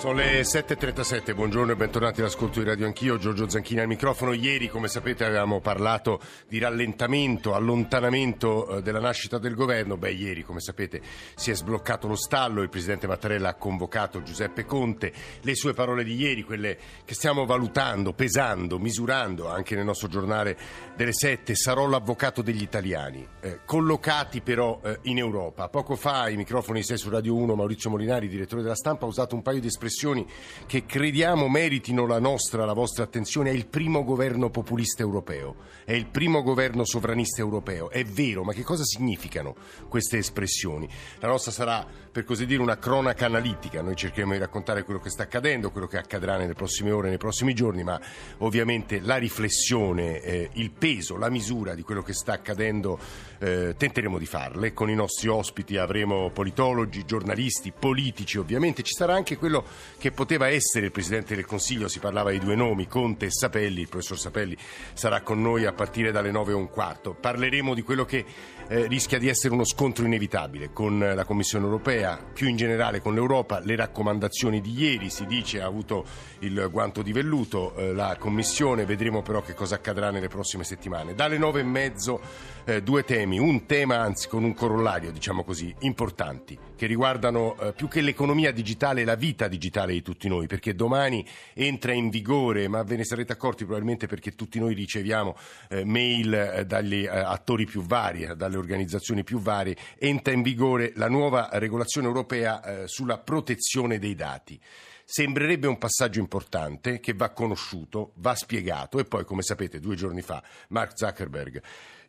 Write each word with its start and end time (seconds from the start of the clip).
Sono 0.00 0.14
le 0.14 0.40
7.37, 0.40 1.34
buongiorno 1.34 1.72
e 1.72 1.76
bentornati 1.76 2.20
all'ascolto 2.22 2.58
di 2.58 2.64
Radio 2.64 2.86
Anch'io, 2.86 3.18
Giorgio 3.18 3.46
Zanchini 3.46 3.80
al 3.80 3.86
microfono. 3.86 4.32
Ieri, 4.32 4.70
come 4.70 4.88
sapete, 4.88 5.26
avevamo 5.26 5.60
parlato 5.60 6.22
di 6.48 6.58
rallentamento, 6.58 7.54
allontanamento 7.54 8.78
eh, 8.78 8.82
della 8.82 8.98
nascita 8.98 9.36
del 9.36 9.54
governo. 9.54 9.98
Beh, 9.98 10.12
ieri, 10.12 10.42
come 10.42 10.60
sapete, 10.60 11.02
si 11.34 11.50
è 11.50 11.54
sbloccato 11.54 12.08
lo 12.08 12.14
stallo, 12.14 12.62
il 12.62 12.70
Presidente 12.70 13.06
Mattarella 13.06 13.50
ha 13.50 13.54
convocato 13.56 14.22
Giuseppe 14.22 14.64
Conte. 14.64 15.12
Le 15.42 15.54
sue 15.54 15.74
parole 15.74 16.02
di 16.02 16.14
ieri, 16.14 16.44
quelle 16.44 16.78
che 17.04 17.12
stiamo 17.12 17.44
valutando, 17.44 18.14
pesando, 18.14 18.78
misurando 18.78 19.50
anche 19.50 19.74
nel 19.74 19.84
nostro 19.84 20.08
giornale 20.08 20.56
delle 20.96 21.12
7, 21.12 21.54
sarò 21.54 21.86
l'avvocato 21.86 22.40
degli 22.40 22.62
italiani, 22.62 23.28
eh, 23.40 23.58
collocati 23.66 24.40
però 24.40 24.80
eh, 24.82 24.98
in 25.02 25.18
Europa. 25.18 25.68
Poco 25.68 25.94
fa 25.94 26.22
ai 26.22 26.38
microfoni 26.38 26.82
6 26.82 26.96
su 26.96 27.10
Radio 27.10 27.34
1 27.34 27.54
Maurizio 27.54 27.90
Molinari, 27.90 28.28
direttore 28.28 28.62
della 28.62 28.74
stampa, 28.74 29.04
ha 29.04 29.08
usato 29.08 29.34
un 29.34 29.42
paio 29.42 29.60
di 29.60 29.66
espressioni 29.66 29.88
espressioni 29.90 30.24
che 30.66 30.86
crediamo 30.86 31.48
meritino 31.48 32.06
la 32.06 32.20
nostra, 32.20 32.64
la 32.64 32.72
vostra 32.72 33.02
attenzione, 33.02 33.50
è 33.50 33.52
il 33.52 33.66
primo 33.66 34.04
governo 34.04 34.48
populista 34.48 35.02
europeo, 35.02 35.56
è 35.84 35.92
il 35.92 36.06
primo 36.06 36.42
governo 36.42 36.84
sovranista 36.84 37.40
europeo. 37.42 37.90
È 37.90 38.04
vero, 38.04 38.44
ma 38.44 38.52
che 38.52 38.62
cosa 38.62 38.84
significano 38.84 39.56
queste 39.88 40.18
espressioni? 40.18 40.88
La 41.18 41.26
nostra 41.26 41.50
sarà, 41.50 41.84
per 42.10 42.22
così 42.24 42.46
dire, 42.46 42.62
una 42.62 42.78
cronaca 42.78 43.26
analitica, 43.26 43.82
noi 43.82 43.96
cercheremo 43.96 44.32
di 44.32 44.38
raccontare 44.38 44.84
quello 44.84 45.00
che 45.00 45.10
sta 45.10 45.24
accadendo, 45.24 45.72
quello 45.72 45.88
che 45.88 45.98
accadrà 45.98 46.36
nelle 46.36 46.54
prossime 46.54 46.92
ore, 46.92 47.08
nei 47.08 47.18
prossimi 47.18 47.52
giorni, 47.52 47.82
ma 47.82 48.00
ovviamente 48.38 49.00
la 49.00 49.16
riflessione, 49.16 50.20
eh, 50.20 50.50
il 50.54 50.70
peso, 50.70 51.16
la 51.16 51.28
misura 51.28 51.74
di 51.74 51.82
quello 51.82 52.02
che 52.02 52.12
sta 52.12 52.34
accadendo 52.34 52.98
eh, 53.40 53.74
tenteremo 53.76 54.18
di 54.18 54.26
farle. 54.26 54.72
Con 54.72 54.88
i 54.88 54.94
nostri 54.94 55.26
ospiti 55.26 55.76
avremo 55.76 56.30
politologi, 56.30 57.04
giornalisti, 57.04 57.72
politici, 57.76 58.38
ovviamente 58.38 58.82
ci 58.84 58.94
sarà 58.94 59.14
anche 59.14 59.36
quello 59.36 59.64
che 59.98 60.10
poteva 60.10 60.48
essere 60.48 60.86
il 60.86 60.92
Presidente 60.92 61.34
del 61.34 61.46
Consiglio, 61.46 61.88
si 61.88 61.98
parlava 61.98 62.30
di 62.30 62.38
due 62.38 62.54
nomi, 62.54 62.86
Conte 62.86 63.26
e 63.26 63.30
Sapelli, 63.30 63.80
il 63.80 63.88
professor 63.88 64.18
Sapelli 64.18 64.56
sarà 64.92 65.20
con 65.22 65.40
noi 65.40 65.66
a 65.66 65.72
partire 65.72 66.10
dalle 66.12 66.30
9 66.30 66.52
e 66.52 66.54
un 66.54 66.68
quarto. 66.68 67.14
Parleremo 67.14 67.74
di 67.74 67.82
quello 67.82 68.04
che 68.04 68.24
eh, 68.68 68.86
rischia 68.86 69.18
di 69.18 69.28
essere 69.28 69.52
uno 69.52 69.64
scontro 69.64 70.04
inevitabile 70.04 70.72
con 70.72 70.98
la 70.98 71.24
Commissione 71.24 71.64
europea, 71.64 72.18
più 72.32 72.48
in 72.48 72.56
generale 72.56 73.00
con 73.00 73.14
l'Europa, 73.14 73.60
le 73.60 73.74
raccomandazioni 73.74 74.60
di 74.60 74.72
ieri, 74.78 75.10
si 75.10 75.26
dice 75.26 75.60
ha 75.60 75.66
avuto 75.66 76.04
il 76.40 76.68
guanto 76.70 77.02
di 77.02 77.12
velluto, 77.12 77.74
eh, 77.74 77.92
la 77.92 78.16
Commissione, 78.18 78.84
vedremo 78.84 79.22
però 79.22 79.42
che 79.42 79.54
cosa 79.54 79.74
accadrà 79.74 80.10
nelle 80.10 80.28
prossime 80.28 80.64
settimane. 80.64 81.14
Dalle 81.14 81.36
9 81.36 81.60
e 81.60 81.64
mezzo 81.64 82.20
eh, 82.64 82.82
due 82.82 83.04
temi, 83.04 83.38
un 83.38 83.66
tema 83.66 83.98
anzi 83.98 84.28
con 84.28 84.44
un 84.44 84.54
corollario, 84.54 85.10
diciamo 85.10 85.42
così, 85.42 85.74
importanti, 85.80 86.56
che 86.76 86.86
riguardano 86.86 87.58
eh, 87.58 87.72
più 87.72 87.88
che 87.88 88.00
l'economia 88.00 88.52
digitale 88.52 89.04
la 89.04 89.16
vita 89.16 89.48
digitale 89.48 89.69
di 89.70 90.02
tutti 90.02 90.28
noi, 90.28 90.46
perché 90.46 90.74
domani 90.74 91.26
entra 91.54 91.92
in 91.92 92.10
vigore, 92.10 92.68
ma 92.68 92.82
ve 92.82 92.96
ne 92.96 93.04
sarete 93.04 93.32
accorti 93.32 93.64
probabilmente 93.64 94.06
perché 94.06 94.34
tutti 94.34 94.58
noi 94.58 94.74
riceviamo 94.74 95.36
eh, 95.68 95.84
mail 95.84 96.34
eh, 96.34 96.66
dagli 96.66 97.04
eh, 97.04 97.08
attori 97.08 97.64
più 97.64 97.82
vari, 97.82 98.28
dalle 98.36 98.56
organizzazioni 98.56 99.24
più 99.24 99.40
varie, 99.40 99.76
entra 99.98 100.32
in 100.32 100.42
vigore 100.42 100.92
la 100.96 101.08
nuova 101.08 101.48
regolazione 101.52 102.06
europea 102.06 102.62
eh, 102.62 102.88
sulla 102.88 103.18
protezione 103.18 103.98
dei 103.98 104.14
dati. 104.14 104.60
Sembrerebbe 105.04 105.66
un 105.66 105.78
passaggio 105.78 106.20
importante 106.20 107.00
che 107.00 107.14
va 107.14 107.30
conosciuto, 107.30 108.12
va 108.16 108.34
spiegato 108.34 108.98
e 109.00 109.04
poi, 109.04 109.24
come 109.24 109.42
sapete, 109.42 109.80
due 109.80 109.96
giorni 109.96 110.22
fa 110.22 110.40
Mark 110.68 110.92
Zuckerberg 110.94 111.60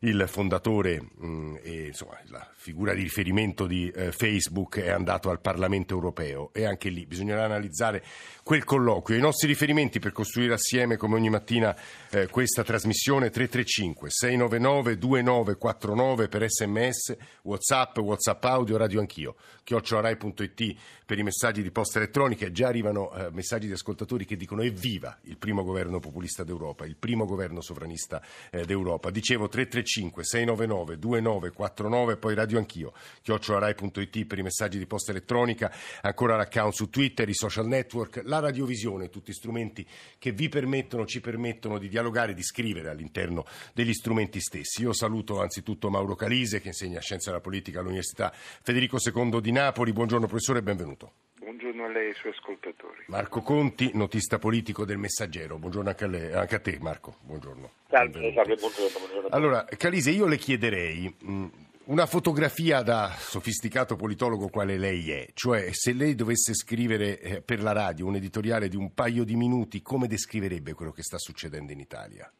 il 0.03 0.25
fondatore 0.27 1.01
mh, 1.01 1.27
mm, 1.27 1.55
e 1.61 1.85
insomma, 1.87 2.17
la 2.27 2.47
figura 2.55 2.93
di 2.93 3.03
riferimento 3.03 3.67
di 3.67 3.89
eh, 3.89 4.11
Facebook 4.11 4.79
è 4.79 4.89
andato 4.89 5.29
al 5.29 5.41
Parlamento 5.41 5.93
europeo 5.93 6.49
e 6.53 6.65
anche 6.65 6.89
lì 6.89 7.05
bisognerà 7.05 7.43
analizzare 7.43 8.03
quel 8.43 8.63
colloquio. 8.63 9.17
I 9.17 9.21
nostri 9.21 9.47
riferimenti 9.47 9.99
per 9.99 10.11
costruire 10.11 10.53
assieme 10.53 10.97
come 10.97 11.15
ogni 11.15 11.29
mattina 11.29 11.75
eh, 12.09 12.27
questa 12.27 12.63
trasmissione 12.63 13.29
335 13.29 14.09
699 14.09 14.97
2949 14.97 16.27
per 16.27 16.49
sms, 16.49 17.17
whatsapp, 17.43 17.97
whatsapp 17.99 18.43
audio, 18.45 18.77
radio 18.77 18.99
anch'io, 18.99 19.35
chiocciolarai.it 19.63 20.75
per 21.05 21.19
i 21.19 21.23
messaggi 21.23 21.61
di 21.61 21.71
posta 21.71 21.99
elettronica. 21.99 22.51
Già 22.51 22.67
arrivano 22.67 23.13
eh, 23.13 23.29
messaggi 23.31 23.67
di 23.67 23.73
ascoltatori 23.73 24.25
che 24.25 24.35
dicono 24.35 24.63
evviva 24.63 25.17
il 25.23 25.37
primo 25.37 25.63
governo 25.63 25.99
populista 25.99 26.43
d'Europa, 26.43 26.85
il 26.85 26.95
primo 26.95 27.25
governo 27.25 27.61
sovranista 27.61 28.21
eh, 28.49 28.65
d'Europa. 28.65 29.11
Dicevo 29.11 29.47
335 29.47 29.90
335 29.91 30.23
699 30.23 30.97
2949 30.97 32.17
poi 32.17 32.35
radio 32.35 32.57
anch'io 32.57 32.93
chiocciolarai.it 33.21 34.25
per 34.25 34.39
i 34.39 34.43
messaggi 34.43 34.77
di 34.77 34.85
posta 34.85 35.11
elettronica 35.11 35.71
ancora 36.01 36.37
l'account 36.37 36.73
su 36.73 36.89
Twitter 36.89 37.27
i 37.27 37.33
social 37.33 37.67
network 37.67 38.21
la 38.23 38.39
radiovisione 38.39 39.09
tutti 39.09 39.33
strumenti 39.33 39.85
che 40.17 40.31
vi 40.31 40.47
permettono 40.47 41.05
ci 41.05 41.19
permettono 41.19 41.77
di 41.77 41.89
dialogare 41.89 42.33
di 42.33 42.43
scrivere 42.43 42.89
all'interno 42.89 43.45
degli 43.73 43.93
strumenti 43.93 44.39
stessi. 44.39 44.81
Io 44.81 44.93
saluto 44.93 45.41
anzitutto 45.41 45.89
Mauro 45.89 46.15
Calise 46.15 46.61
che 46.61 46.69
insegna 46.69 46.99
scienza 46.99 47.29
della 47.29 47.41
politica 47.41 47.79
all'Università 47.79 48.31
Federico 48.33 48.97
II 49.03 49.41
di 49.41 49.51
Napoli. 49.51 49.91
Buongiorno 49.91 50.27
professore 50.27 50.59
e 50.59 50.63
benvenuto 50.63 51.30
Buongiorno 51.61 51.85
a 51.85 51.91
lei 51.91 52.05
e 52.05 52.07
ai 52.07 52.15
suoi 52.15 52.31
ascoltatori. 52.31 53.03
Marco 53.05 53.41
Conti, 53.41 53.91
notista 53.93 54.39
politico 54.39 54.83
del 54.83 54.97
Messaggero. 54.97 55.59
Buongiorno 55.59 55.89
anche 55.89 56.05
a, 56.05 56.07
lei, 56.07 56.33
anche 56.33 56.55
a 56.55 56.59
te, 56.59 56.79
Marco. 56.81 57.17
Buongiorno. 57.21 57.69
Salve, 57.87 58.33
salve, 58.33 58.55
buongiorno, 58.55 58.97
buongiorno. 58.97 59.27
Allora, 59.29 59.65
Calise, 59.65 60.09
io 60.09 60.25
le 60.25 60.37
chiederei 60.37 61.15
mh, 61.19 61.45
una 61.85 62.07
fotografia 62.07 62.81
da 62.81 63.09
sofisticato 63.15 63.95
politologo 63.95 64.47
quale 64.47 64.79
lei 64.79 65.11
è, 65.11 65.27
cioè 65.35 65.71
se 65.71 65.93
lei 65.93 66.15
dovesse 66.15 66.55
scrivere 66.55 67.19
eh, 67.19 67.41
per 67.43 67.61
la 67.61 67.73
radio 67.73 68.07
un 68.07 68.15
editoriale 68.15 68.67
di 68.67 68.75
un 68.75 68.95
paio 68.95 69.23
di 69.23 69.35
minuti, 69.35 69.83
come 69.83 70.07
descriverebbe 70.07 70.73
quello 70.73 70.91
che 70.91 71.03
sta 71.03 71.19
succedendo 71.19 71.71
in 71.71 71.79
Italia? 71.79 72.31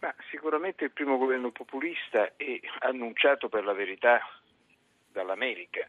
Ma 0.00 0.12
sicuramente 0.30 0.82
il 0.82 0.90
primo 0.90 1.16
governo 1.16 1.52
populista 1.52 2.32
è 2.34 2.58
annunciato 2.80 3.48
per 3.48 3.62
la 3.62 3.72
verità 3.72 4.18
dall'America 5.12 5.88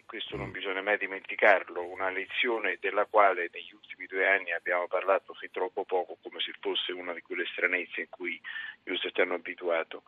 e 0.00 0.04
questo 0.06 0.36
non 0.36 0.50
bisogna 0.50 0.80
mai 0.80 0.96
dimenticarlo, 0.96 1.84
una 1.84 2.08
lezione 2.08 2.78
della 2.80 3.04
quale 3.04 3.50
negli 3.52 3.72
ultimi 3.72 4.06
due 4.06 4.26
anni 4.26 4.52
abbiamo 4.52 4.86
parlato 4.86 5.34
fin 5.34 5.50
troppo 5.50 5.84
poco, 5.84 6.16
come 6.22 6.40
se 6.40 6.54
fosse 6.58 6.92
una 6.92 7.12
di 7.12 7.20
quelle 7.20 7.44
stranezze 7.46 8.00
in 8.00 8.08
cui 8.08 8.40
gli 8.82 8.90
USA 8.90 9.10
hanno 9.16 9.34
abituato, 9.34 10.02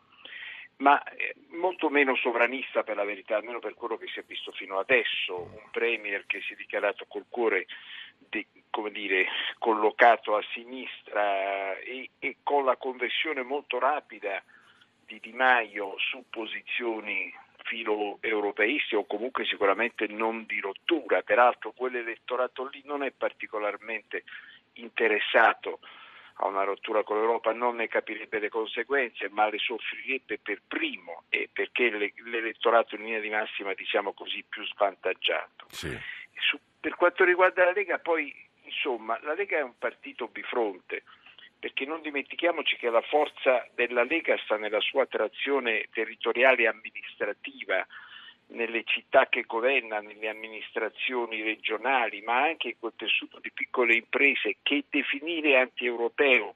ma 0.77 1.01
eh, 1.03 1.35
molto 1.49 1.89
meno 1.89 2.15
sovranista 2.15 2.81
per 2.81 2.95
la 2.95 3.03
verità, 3.03 3.35
almeno 3.35 3.59
per 3.59 3.75
quello 3.75 3.97
che 3.97 4.07
si 4.07 4.19
è 4.19 4.23
visto 4.23 4.51
fino 4.51 4.79
adesso, 4.79 5.39
un 5.39 5.69
premier 5.69 6.25
che 6.25 6.41
si 6.41 6.53
è 6.53 6.55
dichiarato 6.55 7.05
col 7.07 7.25
cuore 7.29 7.67
di, 8.17 8.45
come 8.71 8.89
dire, 8.89 9.27
collocato 9.59 10.35
a 10.35 10.43
sinistra 10.53 11.77
e, 11.77 12.09
e 12.17 12.37
con 12.41 12.65
la 12.65 12.77
conversione 12.77 13.43
molto 13.43 13.77
rapida 13.77 14.43
di 15.05 15.19
Di 15.19 15.33
Maio 15.33 15.93
su 15.99 16.25
posizioni 16.31 17.31
filo 17.73 18.19
europeisti 18.21 18.93
o 18.93 19.05
comunque 19.05 19.45
sicuramente 19.45 20.05
non 20.05 20.45
di 20.45 20.59
rottura, 20.59 21.23
peraltro 21.23 21.71
quell'elettorato 21.71 22.67
lì 22.67 22.83
non 22.85 23.01
è 23.01 23.09
particolarmente 23.09 24.23
interessato 24.73 25.79
a 26.37 26.45
una 26.45 26.63
rottura 26.63 27.03
con 27.03 27.17
l'Europa, 27.17 27.51
non 27.51 27.77
ne 27.77 27.87
capirebbe 27.87 28.37
le 28.37 28.49
conseguenze, 28.49 29.27
ma 29.29 29.49
le 29.49 29.57
soffrirebbe 29.57 30.37
per 30.37 30.61
primo 30.67 31.23
e 31.29 31.49
perché 31.51 31.89
l'elettorato 31.89 32.95
in 32.95 33.05
linea 33.05 33.19
di 33.19 33.29
massima 33.29 33.73
diciamo 33.73 34.13
così 34.13 34.43
più 34.47 34.63
svantaggiato. 34.65 35.65
Sì. 35.69 35.97
Su, 36.35 36.59
per 36.79 36.95
quanto 36.95 37.23
riguarda 37.23 37.65
la 37.65 37.71
Lega, 37.71 37.97
poi 37.97 38.31
insomma 38.65 39.19
la 39.23 39.33
Lega 39.33 39.57
è 39.57 39.63
un 39.63 39.77
partito 39.79 40.27
bifronte 40.27 41.03
perché 41.63 41.85
non 41.85 42.01
dimentichiamoci 42.01 42.75
che 42.75 42.89
la 42.89 42.99
forza 43.03 43.65
della 43.73 44.03
Lega 44.03 44.37
sta 44.43 44.57
nella 44.57 44.81
sua 44.81 45.05
trazione 45.05 45.85
territoriale 45.93 46.63
e 46.63 46.67
amministrativa, 46.67 47.87
nelle 48.47 48.83
città 48.83 49.27
che 49.29 49.43
governa, 49.43 50.01
nelle 50.01 50.27
amministrazioni 50.27 51.41
regionali, 51.41 52.19
ma 52.19 52.41
anche 52.41 52.67
in 52.67 52.75
quel 52.77 52.91
tessuto 52.97 53.39
di 53.39 53.49
piccole 53.53 53.95
imprese 53.95 54.57
che 54.61 54.83
definire 54.89 55.57
anti-europeo 55.57 56.55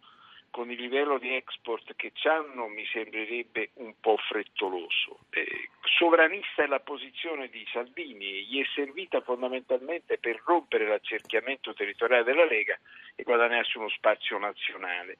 con 0.58 0.72
il 0.72 0.82
livello 0.82 1.20
di 1.20 1.36
export 1.36 1.96
che 1.96 2.12
hanno 2.24 2.68
mi 2.68 2.84
sembrerebbe 2.92 3.70
un 3.76 3.94
po' 4.02 4.18
frettoloso. 4.18 5.20
Eh, 5.30 5.70
sovranista 5.84 6.64
è 6.64 6.66
la 6.66 6.80
posizione 6.80 7.48
di 7.50 7.64
Salvini, 7.72 8.44
gli 8.44 8.60
è 8.60 8.66
servita 8.74 9.22
fondamentalmente 9.22 10.18
per 10.18 10.42
rompere 10.44 10.88
l'accerchiamento 10.88 11.76
territoriale 11.76 12.24
della 12.24 12.46
Lega 12.46 12.76
e 13.14 13.22
guadagnarsi 13.22 13.78
uno 13.78 13.90
spazio 13.90 14.40
nazionale. 14.40 15.20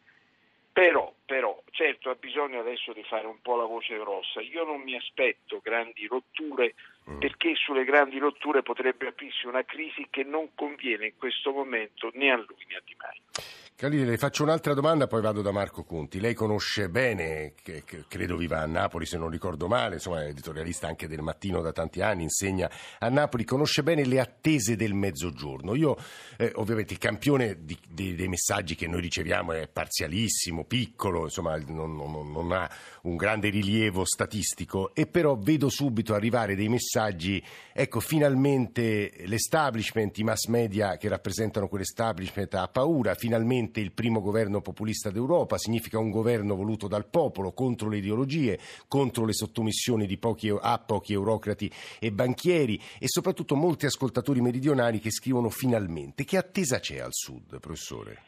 Però, 0.74 1.14
però, 1.24 1.62
certo 1.70 2.10
ha 2.10 2.16
bisogno 2.16 2.60
adesso 2.60 2.92
di 2.94 3.04
fare 3.04 3.28
un 3.28 3.40
po' 3.40 3.58
la 3.58 3.66
voce 3.66 3.96
grossa. 3.96 4.42
Io 4.42 4.64
non 4.64 4.82
mi 4.82 4.96
aspetto 4.96 5.60
grandi 5.64 6.08
rotture 6.08 6.74
mm. 7.12 7.20
perché 7.20 7.54
sulle 7.54 7.84
grandi 7.84 8.18
rotture 8.18 8.64
potrebbe 8.64 9.10
aprirsi 9.10 9.46
una 9.46 9.64
crisi 9.64 10.08
che 10.10 10.24
non 10.24 10.56
conviene 10.56 11.06
in 11.06 11.14
questo 11.16 11.52
momento 11.52 12.10
né 12.16 12.32
a 12.32 12.38
lui 12.38 12.66
né 12.68 12.76
a 12.76 12.82
Di 12.84 12.96
Maio. 12.98 13.67
Calile, 13.80 14.06
le 14.06 14.18
faccio 14.18 14.42
un'altra 14.42 14.74
domanda, 14.74 15.06
poi 15.06 15.22
vado 15.22 15.44
da 15.44 15.52
Marco 15.52 15.84
Conti. 15.84 16.20
Lei 16.20 16.34
conosce 16.34 16.90
bene, 16.90 17.54
che, 17.62 17.84
che 17.86 18.06
credo 18.08 18.36
viva 18.36 18.60
a 18.60 18.66
Napoli 18.66 19.06
se 19.06 19.20
non 19.20 19.30
ricordo 19.30 19.68
male, 19.68 19.94
insomma 19.94 20.24
è 20.24 20.30
editorialista 20.30 20.88
anche 20.88 21.08
del 21.08 21.22
Mattino 21.22 21.62
da 21.62 21.72
tanti 21.72 22.02
anni, 22.02 22.24
insegna 22.24 22.72
a 22.98 23.08
Napoli, 23.10 23.44
conosce 23.44 23.84
bene 23.84 24.04
le 24.04 24.20
attese 24.20 24.76
del 24.76 24.96
mezzogiorno. 24.96 25.76
Io, 25.76 25.96
eh, 26.38 26.52
ovviamente, 26.56 26.94
il 26.94 26.98
campione 26.98 27.58
di, 27.66 27.78
di, 27.88 28.16
dei 28.16 28.28
messaggi 28.28 28.74
che 28.74 28.88
noi 28.88 29.00
riceviamo 29.00 29.52
è 29.52 29.68
parzialissimo, 29.68 30.64
piccolo, 30.64 31.26
insomma 31.26 31.56
non, 31.68 31.96
non, 31.96 32.32
non 32.32 32.52
ha 32.54 32.68
un 33.04 33.16
grande 33.16 33.50
rilievo 33.50 34.06
statistico, 34.06 34.96
e 34.96 35.06
però 35.06 35.38
vedo 35.38 35.70
subito 35.70 36.16
arrivare 36.16 36.56
dei 36.56 36.68
messaggi, 36.68 37.46
ecco, 37.72 38.00
finalmente 38.00 39.14
l'establishment, 39.26 40.18
i 40.18 40.24
mass 40.24 40.48
media 40.48 40.98
che 40.98 41.10
rappresentano 41.10 41.68
quell'establishment 41.68 42.56
ha 42.56 42.68
paura, 42.70 43.14
finalmente 43.14 43.66
finalmente 43.68 43.80
il 43.80 43.92
primo 43.92 44.22
governo 44.22 44.62
populista 44.62 45.12
d'Europa, 45.12 45.58
significa 45.58 46.00
un 46.00 46.10
governo 46.10 46.56
voluto 46.56 46.88
dal 46.88 47.08
popolo 47.08 47.52
contro 47.52 47.90
le 47.90 47.98
ideologie, 47.98 48.58
contro 48.88 49.26
le 49.26 49.34
sottomissioni 49.34 50.08
pochi, 50.18 50.50
a 50.50 50.80
pochi 50.80 51.14
eurocrati 51.14 51.70
e 52.00 52.12
banchieri 52.12 52.80
e 53.00 53.08
soprattutto 53.08 53.56
molti 53.56 53.86
ascoltatori 53.86 54.42
meridionali 54.42 55.00
che 55.00 55.12
scrivono 55.12 55.50
finalmente. 55.50 56.24
Che 56.24 56.38
attesa 56.38 56.80
c'è 56.80 57.00
al 57.00 57.14
sud, 57.14 57.60
professore? 57.60 58.24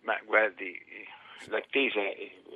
Ma 0.00 0.18
guardi, 0.24 0.80
l'attesa 1.46 2.00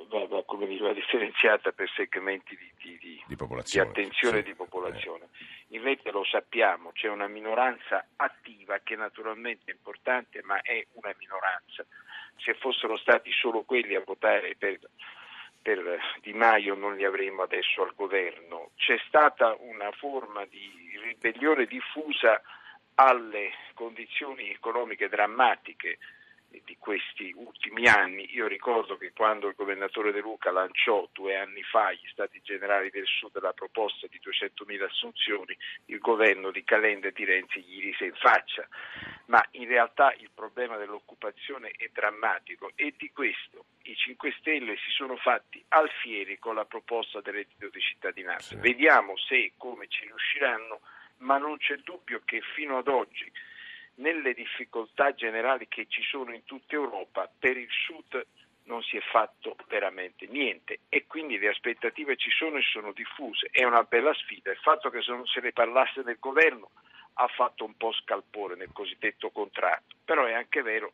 va, 0.08 0.26
va 0.26 0.42
come 0.44 0.66
diceva, 0.66 0.92
differenziata 0.92 1.72
per 1.72 1.88
segmenti 1.94 2.56
di, 2.56 2.70
di, 2.82 2.98
di, 2.98 3.24
di, 3.26 3.78
attenzione 3.78 4.38
sì. 4.38 4.44
di 4.44 4.54
popolazione. 4.54 5.24
In 5.24 5.57
rete 5.76 6.10
lo 6.10 6.24
sappiamo, 6.24 6.92
c'è 6.92 7.08
una 7.08 7.28
minoranza 7.28 8.06
attiva 8.16 8.78
che 8.78 8.96
naturalmente 8.96 9.70
è 9.70 9.74
importante, 9.74 10.40
ma 10.42 10.62
è 10.62 10.86
una 10.92 11.14
minoranza. 11.18 11.84
Se 12.36 12.54
fossero 12.54 12.96
stati 12.96 13.30
solo 13.32 13.62
quelli 13.62 13.94
a 13.94 14.02
votare 14.04 14.54
per, 14.56 14.78
per 15.60 16.00
Di 16.22 16.32
Maio 16.32 16.74
non 16.74 16.96
li 16.96 17.04
avremmo 17.04 17.42
adesso 17.42 17.82
al 17.82 17.94
governo. 17.94 18.70
C'è 18.76 18.98
stata 19.06 19.54
una 19.58 19.90
forma 19.92 20.46
di 20.46 20.98
ribellione 21.02 21.66
diffusa 21.66 22.40
alle 22.94 23.52
condizioni 23.74 24.50
economiche 24.50 25.08
drammatiche 25.08 25.98
di 26.50 26.76
questi 26.78 27.32
ultimi 27.36 27.86
anni. 27.86 28.34
Io 28.34 28.46
ricordo 28.46 28.96
che 28.96 29.12
quando 29.12 29.48
il 29.48 29.54
governatore 29.54 30.12
De 30.12 30.20
Luca 30.20 30.50
lanciò 30.50 31.08
due 31.12 31.36
anni 31.36 31.62
fa 31.62 31.92
gli 31.92 32.06
Stati 32.10 32.40
Generali 32.42 32.90
del 32.90 33.06
Sud 33.06 33.38
la 33.40 33.52
proposta 33.52 34.06
di 34.06 34.20
200.000 34.22 34.82
assunzioni, 34.82 35.56
il 35.86 35.98
governo 35.98 36.50
di 36.50 36.64
Calenda 36.64 37.08
e 37.08 37.12
di 37.12 37.24
Renzi 37.24 37.60
gli 37.60 37.80
rise 37.80 38.06
in 38.06 38.14
faccia. 38.14 38.66
Ma 39.26 39.44
in 39.52 39.68
realtà 39.68 40.14
il 40.18 40.30
problema 40.34 40.76
dell'occupazione 40.76 41.72
è 41.76 41.88
drammatico 41.92 42.72
e 42.74 42.94
di 42.96 43.10
questo 43.12 43.66
i 43.82 43.94
5 43.94 44.34
Stelle 44.38 44.76
si 44.76 44.90
sono 44.90 45.16
fatti 45.16 45.62
alfieri 45.68 46.38
con 46.38 46.54
la 46.54 46.64
proposta 46.64 47.20
del 47.20 47.34
reddito 47.34 47.68
di 47.68 47.80
cittadinanza. 47.80 48.54
Sì. 48.54 48.56
Vediamo 48.56 49.16
se 49.16 49.36
e 49.36 49.52
come 49.56 49.88
ci 49.88 50.04
riusciranno, 50.04 50.80
ma 51.18 51.38
non 51.38 51.56
c'è 51.58 51.76
dubbio 51.76 52.22
che 52.24 52.40
fino 52.54 52.78
ad 52.78 52.88
oggi 52.88 53.30
nelle 53.98 54.34
difficoltà 54.34 55.14
generali 55.14 55.68
che 55.68 55.86
ci 55.88 56.02
sono 56.02 56.32
in 56.32 56.44
tutta 56.44 56.74
Europa, 56.74 57.30
per 57.38 57.56
il 57.56 57.68
Sud 57.70 58.26
non 58.64 58.82
si 58.82 58.96
è 58.96 59.00
fatto 59.00 59.56
veramente 59.68 60.26
niente 60.26 60.80
e 60.88 61.06
quindi 61.06 61.38
le 61.38 61.48
aspettative 61.48 62.16
ci 62.16 62.30
sono 62.30 62.58
e 62.58 62.62
sono 62.62 62.92
diffuse. 62.92 63.48
È 63.50 63.64
una 63.64 63.82
bella 63.82 64.12
sfida. 64.14 64.50
Il 64.50 64.58
fatto 64.58 64.90
che 64.90 65.02
non 65.06 65.26
se 65.26 65.40
ne 65.40 65.52
parlasse 65.52 66.02
nel 66.04 66.18
governo 66.20 66.70
ha 67.14 67.26
fatto 67.28 67.64
un 67.64 67.76
po' 67.76 67.92
scalpore 67.92 68.56
nel 68.56 68.70
cosiddetto 68.72 69.30
contratto, 69.30 69.96
però 70.04 70.24
è 70.24 70.34
anche 70.34 70.62
vero 70.62 70.92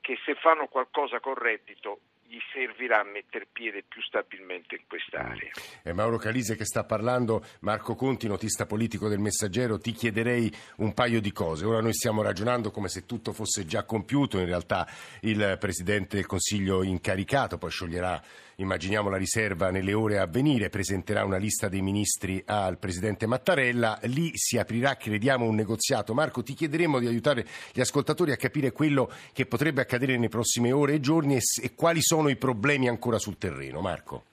che 0.00 0.18
se 0.24 0.34
fanno 0.34 0.68
qualcosa 0.68 1.18
con 1.20 1.34
reddito 1.34 2.00
gli 2.28 2.38
servirà 2.52 3.00
a 3.00 3.04
mettere 3.04 3.46
piede 3.50 3.84
più 3.86 4.02
stabilmente 4.02 4.74
in 4.74 4.82
quest'area. 4.86 5.50
È 5.82 5.92
Mauro 5.92 6.16
Calise 6.18 6.56
che 6.56 6.64
sta 6.64 6.84
parlando, 6.84 7.44
Marco 7.60 7.94
Conti, 7.94 8.26
notista 8.26 8.66
politico 8.66 9.08
del 9.08 9.18
Messaggero, 9.18 9.78
ti 9.78 9.92
chiederei 9.92 10.52
un 10.76 10.92
paio 10.92 11.20
di 11.20 11.32
cose. 11.32 11.64
Ora 11.64 11.80
noi 11.80 11.92
stiamo 11.92 12.22
ragionando 12.22 12.70
come 12.70 12.88
se 12.88 13.06
tutto 13.06 13.32
fosse 13.32 13.64
già 13.64 13.84
compiuto, 13.84 14.38
in 14.38 14.46
realtà 14.46 14.86
il 15.20 15.56
Presidente 15.58 16.16
del 16.16 16.26
Consiglio 16.26 16.82
incaricato 16.82 17.58
poi 17.58 17.70
scioglierà 17.70 18.22
immaginiamo 18.56 19.10
la 19.10 19.16
riserva 19.16 19.70
nelle 19.70 19.92
ore 19.92 20.18
a 20.18 20.26
venire, 20.26 20.70
presenterà 20.70 21.24
una 21.24 21.36
lista 21.36 21.68
dei 21.68 21.82
ministri 21.82 22.42
al 22.46 22.78
Presidente 22.78 23.26
Mattarella, 23.26 23.98
lì 24.04 24.30
si 24.34 24.56
aprirà, 24.56 24.96
crediamo, 24.96 25.44
un 25.44 25.54
negoziato. 25.54 26.14
Marco, 26.14 26.42
ti 26.42 26.54
chiederemo 26.54 26.98
di 26.98 27.06
aiutare 27.06 27.46
gli 27.72 27.80
ascoltatori 27.80 28.32
a 28.32 28.36
capire 28.36 28.72
quello 28.72 29.10
che 29.32 29.46
potrebbe 29.46 29.82
accadere 29.82 30.14
nelle 30.14 30.28
prossime 30.28 30.72
ore 30.72 30.94
e 30.94 31.00
giorni 31.00 31.36
e, 31.36 31.74
quali 31.74 32.00
sono 32.00 32.15
i 32.28 32.36
problemi 32.36 32.88
ancora 32.88 33.18
sul 33.18 33.38
terreno. 33.38 33.80
Marco. 33.80 34.24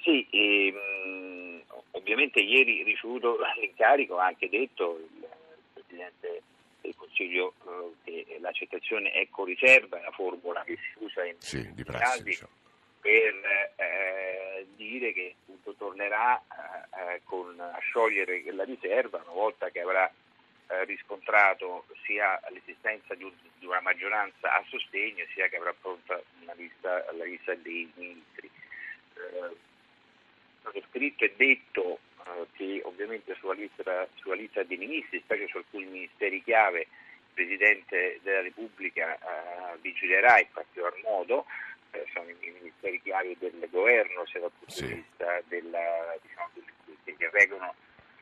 Sì, 0.00 0.26
ehm, 0.30 1.62
ovviamente 1.92 2.40
ieri 2.40 2.82
ricevuto 2.82 3.36
l'incarico 3.60 4.18
ha 4.18 4.26
anche 4.26 4.48
detto 4.48 4.98
il 4.98 5.26
Presidente 5.74 6.42
del 6.80 6.94
Consiglio 6.96 7.54
eh, 8.04 8.24
che 8.26 8.38
l'accettazione 8.40 9.10
è 9.10 9.26
con 9.30 9.44
riserva, 9.44 9.98
è 9.98 10.02
la 10.02 10.12
formula 10.12 10.62
che 10.64 10.76
si 10.76 11.04
usa 11.04 11.24
in 11.24 11.34
sì, 11.38 11.74
di 11.74 11.84
prassi, 11.84 12.22
diciamo 12.22 12.56
per 13.00 13.72
eh, 13.76 14.66
dire 14.76 15.12
che 15.12 15.34
appunto, 15.40 15.74
tornerà 15.78 16.36
eh, 16.36 17.14
eh, 17.14 17.20
con, 17.24 17.58
a 17.58 17.78
sciogliere 17.80 18.42
la 18.52 18.64
riserva 18.64 19.22
una 19.24 19.32
volta 19.32 19.70
che 19.70 19.80
avrà 19.80 20.10
eh, 20.68 20.84
riscontrato 20.84 21.86
sia 22.04 22.40
l'esistenza 22.50 23.14
di, 23.14 23.24
un, 23.24 23.32
di, 23.58 23.66
una 23.66 23.80
maggioranza 23.80 24.52
a 24.52 24.64
sostegno 24.68 25.24
sia 25.32 25.48
che 25.48 25.56
avrà 25.56 25.74
pronta 25.80 26.20
una 26.42 26.54
lista, 26.54 27.04
la 27.12 27.24
lista 27.24 27.54
dei 27.54 27.90
ministri. 27.94 28.50
Eh, 29.14 29.66
scritto 30.90 31.24
e 31.24 31.32
detto 31.36 31.98
eh, 32.24 32.46
che 32.52 32.82
ovviamente 32.84 33.34
sulla 33.40 33.54
lista, 33.54 34.06
sulla 34.16 34.34
lista, 34.34 34.62
dei 34.62 34.76
ministri, 34.76 35.20
specie 35.20 35.48
su 35.48 35.56
alcuni 35.56 35.86
ministeri 35.86 36.42
chiave, 36.42 36.80
il 36.80 37.34
Presidente 37.34 38.20
della 38.22 38.42
Repubblica 38.42 39.14
eh, 39.14 39.78
vigilerà 39.80 40.38
in 40.38 40.48
particolar 40.52 40.94
modo 41.02 41.46
eh, 41.92 42.04
sono 42.12 42.28
i 42.28 42.36
ministeri 42.40 43.00
chiari 43.00 43.36
del 43.38 43.66
governo, 43.70 44.26
sia 44.26 44.40
dal 44.40 44.50
punto 44.58 44.74
sì. 44.74 44.86
di 44.86 44.94
vista 44.94 45.40
della, 45.46 46.16
diciamo, 46.20 46.50
che 47.04 47.30
regolano 47.30 47.74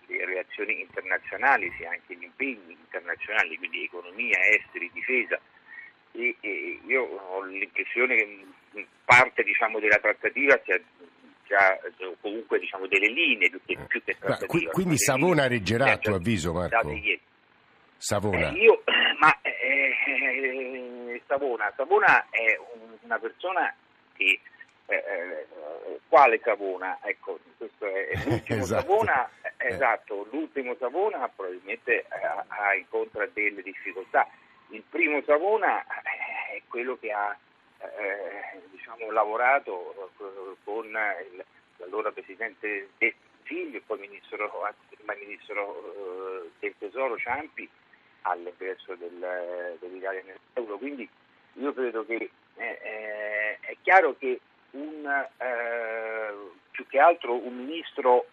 le 0.07 0.25
relazioni 0.25 0.81
internazionali, 0.81 1.73
sia 1.77 1.91
anche 1.91 2.15
gli 2.15 2.25
impegni 2.25 2.73
internazionali, 2.73 3.57
quindi 3.59 3.85
economia, 3.85 4.39
esteri, 4.49 4.91
difesa. 4.93 5.39
E, 6.13 6.35
e 6.41 6.81
io 6.87 7.03
ho 7.03 7.43
l'impressione 7.45 8.17
che 8.17 8.87
parte 9.05 9.43
diciamo, 9.43 9.79
della 9.79 9.99
trattativa 9.99 10.59
sia 10.65 10.81
già 11.47 11.79
comunque 12.21 12.59
diciamo, 12.59 12.87
delle 12.87 13.09
linee 13.09 13.51
più 13.51 13.61
che, 13.65 13.77
più 13.87 14.03
che 14.03 14.17
trattativa. 14.19 14.71
quindi 14.73 14.99
Savona 14.99 15.47
reggerà 15.47 15.93
a 15.93 15.99
tuo 15.99 16.17
avviso 16.17 16.53
Marco? 16.53 16.93
Savona. 17.99 18.51
Eh, 18.51 18.59
io, 18.59 18.83
ma 19.21 19.41
eh, 19.43 19.95
eh, 20.07 21.23
Savona, 21.27 21.73
Savona 21.77 22.27
è 22.31 22.59
un 22.75 22.87
una 23.07 23.19
persona 23.19 23.75
che 24.15 24.41
eh, 24.87 24.95
eh, 24.95 26.01
quale 26.09 26.41
Savona? 26.45 26.99
Ecco, 27.03 27.39
questo 27.57 27.87
è, 27.87 28.11
l'ultimo 28.27 28.63
esatto. 28.63 28.83
Savona, 28.83 29.29
eh, 29.43 29.46
eh. 29.46 29.46
Esatto, 29.69 30.27
l'ultimo 30.31 30.75
Savona 30.79 31.29
probabilmente 31.29 32.07
ha 32.49 32.75
incontra 32.75 33.27
delle 33.27 33.63
difficoltà. 33.63 34.29
Il 34.71 34.83
primo 34.89 35.23
Savona 35.23 35.85
è 35.85 36.61
quello 36.69 36.99
che 36.99 37.13
ha 37.13 37.37
diciamo, 38.71 39.11
lavorato 39.11 40.11
con 40.65 40.87
il, 40.87 41.45
l'allora 41.77 42.11
Presidente 42.11 42.89
del 42.99 43.15
Consiglio 43.39 43.79
e 43.79 43.83
poi 43.87 43.99
Ministro, 43.99 44.75
Ministro 45.19 46.51
del 46.59 46.75
Tesoro 46.79 47.17
Ciampi 47.17 47.69
all'ingresso 48.23 48.95
del, 48.97 49.77
dell'Italia 49.79 50.23
nell'euro. 50.25 50.79
Quindi 50.79 51.09
io 51.55 51.73
credo 51.73 52.05
che 52.05 52.31
eh, 52.57 52.79
eh, 52.83 53.59
è 53.61 53.77
chiaro 53.83 54.17
che 54.19 54.41
un, 54.73 55.07
eh, 55.37 56.35
più 56.71 56.87
che 56.87 56.99
altro 56.99 57.35
un 57.35 57.55
ministro 57.55 58.27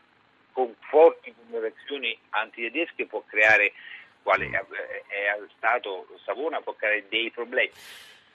con 0.53 0.73
forti 0.89 1.33
connotazioni 1.35 2.17
antitedesche 2.29 3.05
può 3.07 3.23
creare, 3.27 3.73
quale 4.21 4.49
è 4.49 5.37
stato 5.57 6.07
Savona, 6.23 6.61
può 6.61 6.73
creare 6.73 7.05
dei 7.09 7.29
problemi. 7.31 7.71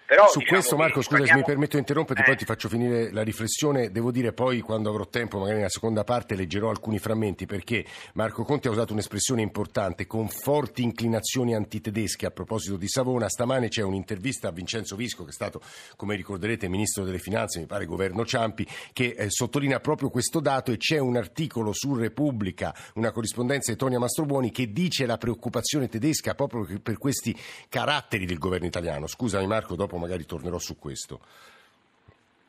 Però, 0.09 0.27
Su 0.27 0.39
diciamo 0.39 0.57
questo 0.57 0.77
Marco, 0.79 1.03
scusa 1.03 1.27
se 1.27 1.35
mi 1.35 1.43
permetto 1.45 1.73
di 1.73 1.81
interromperti, 1.81 2.23
eh. 2.23 2.25
poi 2.25 2.37
ti 2.39 2.47
faccio 2.47 2.71
finire 2.71 3.13
la 3.13 3.21
riflessione. 3.21 3.91
Devo 3.91 4.11
dire 4.11 4.33
poi 4.33 4.61
quando 4.61 4.89
avrò 4.89 5.07
tempo, 5.07 5.37
magari 5.37 5.59
nella 5.59 5.69
seconda 5.69 6.03
parte, 6.03 6.35
leggerò 6.35 6.71
alcuni 6.71 6.99
frammenti 6.99 7.45
perché 7.45 7.85
Marco 8.15 8.43
Conti 8.43 8.69
ha 8.69 8.71
usato 8.71 8.95
un'espressione 8.95 9.43
importante, 9.43 10.07
con 10.07 10.29
forti 10.29 10.83
inclinazioni 10.83 11.55
antitedesche 11.55 12.25
a 12.25 12.31
proposito 12.31 12.79
di 12.79 12.89
Savona. 12.89 13.29
Stamane 13.29 13.69
c'è 13.69 13.83
un'intervista 13.83 14.49
a 14.49 14.51
Vincenzo 14.51 14.97
Visco, 14.97 15.25
che 15.25 15.29
è 15.29 15.35
stato, 15.35 15.61
come 15.97 16.17
ricorderete, 16.17 16.69
Ministro 16.69 17.05
delle 17.05 17.19
Finanze, 17.19 17.61
mi 17.61 17.67
pare 17.67 17.85
governo 17.85 18.25
Ciampi, 18.25 18.67
che 18.95 19.15
eh, 19.15 19.27
sottolinea 19.29 19.81
proprio 19.81 20.09
questo 20.09 20.41
dato 20.41 20.73
e 20.73 20.79
c'è 20.79 20.97
un 20.97 21.19
articolo 21.19 21.75
su 21.75 21.95
Repubblica, 21.95 22.75
una 22.95 23.11
corrispondenza 23.11 23.71
di 23.73 23.77
Tonia 23.77 23.99
Mastrobuoni, 23.99 24.53
che 24.53 24.73
dice 24.73 25.05
la 25.05 25.19
preoccupazione 25.19 25.87
tedesca 25.87 26.35
proprio 26.35 26.81
per 26.81 26.97
questi 26.97 27.39
caratteri 27.69 28.25
del 28.25 28.39
governo 28.39 28.67
italiano. 28.67 29.07
Scusami 29.07 29.47
Marco, 29.47 29.77
dopo 29.77 29.97
magari 29.99 30.25
tornerò 30.25 30.59
su 30.59 30.79
questo. 30.79 31.21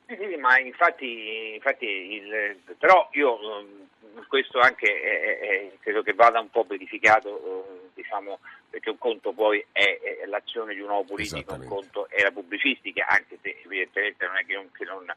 Sì, 0.08 0.18
sì, 0.18 0.36
ma 0.38 0.58
infatti, 0.60 1.53
infatti 1.53 1.86
il, 1.86 2.58
però 2.77 3.10
io 3.12 3.38
mm, 3.62 4.22
questo 4.27 4.60
anche 4.60 4.88
è, 4.88 5.39
è, 5.39 5.72
credo 5.82 6.01
che 6.01 6.13
vada 6.13 6.39
un 6.39 6.50
po' 6.50 6.65
verificato, 6.68 7.29
eh, 7.29 7.89
diciamo, 7.94 8.39
perché 8.70 8.89
un 8.89 8.98
conto 8.98 9.34
poi 9.34 9.63
è, 9.72 10.00
è, 10.22 10.25
l'azione 10.25 10.74
di 10.74 10.79
un 10.79 10.89
uomo 10.89 11.03
politico, 11.03 11.53
un 11.53 11.65
conto 11.65 12.10
è 12.10 12.24
la 12.24 12.32
pubblicistica, 12.32 13.06
anche 13.08 13.38
se 13.41 13.62
evidentemente 13.63 14.25
non 14.25 14.38
è 14.38 14.46
che 14.46 14.53
non, 14.53 14.72
che 14.72 14.86
non 14.86 15.13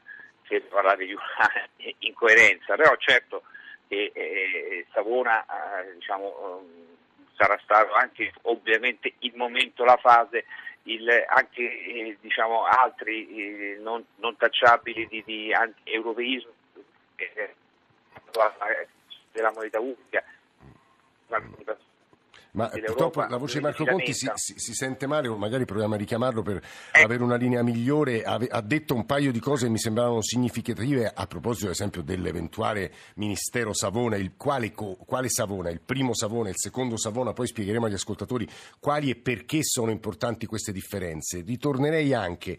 si 0.47 0.59
parlare 0.69 1.05
di 1.05 1.13
una 1.13 1.51
incoerenza, 1.99 2.75
però 2.75 2.95
certo 2.97 3.43
che 3.87 4.11
eh, 4.13 4.85
Savona 4.91 5.43
eh, 5.43 5.93
diciamo, 5.95 6.27
eh, 6.27 7.35
sarà 7.35 7.59
stato 7.63 7.93
anche 7.93 8.31
ovviamente 8.43 9.13
il 9.19 9.33
momento, 9.35 9.83
la 9.83 9.97
fase 9.97 10.45
il, 10.83 11.09
anche 11.27 11.61
eh, 11.61 12.17
diciamo, 12.19 12.65
altri 12.65 13.27
eh, 13.29 13.77
non, 13.79 14.03
non, 14.17 14.35
tacciabili 14.35 15.07
di, 15.07 15.23
di 15.25 15.53
anti-europeismo 15.53 16.51
eh, 17.15 17.55
della 19.31 19.51
moneta 19.51 19.79
unica. 19.79 20.23
Ma 22.53 22.69
purtroppo 22.69 23.25
la 23.27 23.37
voce 23.37 23.57
di 23.57 23.63
Marco 23.63 23.83
Conti 23.83 24.13
si, 24.13 24.29
si, 24.35 24.53
si, 24.57 24.73
sente 24.73 25.07
male, 25.07 25.27
o 25.27 25.37
magari 25.37 25.65
proviamo 25.65 25.95
a 25.95 25.97
richiamarlo 25.97 26.43
per 26.43 26.57
eh. 26.91 27.01
avere 27.01 27.23
una 27.23 27.35
linea 27.35 27.63
migliore. 27.63 28.21
Ave, 28.23 28.47
ha 28.47 28.61
detto 28.61 28.93
un 28.93 29.05
paio 29.05 29.31
di 29.31 29.39
cose 29.39 29.65
che 29.65 29.71
mi 29.71 29.79
sembravano 29.79 30.21
significative 30.21 31.11
a 31.13 31.25
proposito, 31.25 31.65
ad 31.65 31.71
esempio, 31.71 32.03
dell'eventuale 32.03 32.91
ministero 33.15 33.73
Savona. 33.73 34.17
Il 34.17 34.33
quale, 34.37 34.71
quale 34.71 35.29
Savona? 35.29 35.71
Il 35.71 35.81
primo 35.81 36.13
Savona, 36.13 36.49
il 36.49 36.57
secondo 36.57 36.95
Savona? 36.95 37.33
Poi 37.33 37.47
spiegheremo 37.47 37.87
agli 37.87 37.93
ascoltatori 37.93 38.47
quali 38.79 39.09
e 39.09 39.15
perché 39.15 39.63
sono 39.63 39.89
importanti 39.89 40.45
queste 40.45 40.71
differenze. 40.71 41.41
Ritornerei 41.41 42.13
anche 42.13 42.57